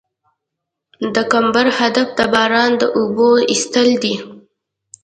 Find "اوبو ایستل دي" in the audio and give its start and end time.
2.97-4.15